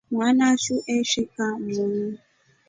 Mwana 0.13 0.45
su 0.63 0.75
eshi 0.97 1.21
kaa 1.35 1.55
mwoni. 1.65 2.09